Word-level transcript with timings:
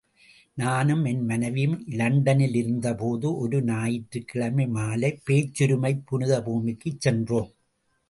நானும் 0.53 1.05
என் 1.05 1.25
மனைவியும் 1.25 1.83
இலண்டனிலிருந்தபோது, 1.87 3.37
ஒரு 3.37 3.63
ஞாயிற்றுக்கிழமை 3.63 4.67
மாலை, 4.67 5.19
பேச்சுரிமைப் 5.29 6.01
புனித 6.05 6.43
பூமிக்குச் 6.43 7.01
சென்றோம். 7.01 7.51